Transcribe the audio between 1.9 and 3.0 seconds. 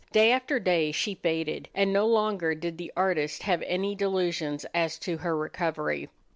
no longer did the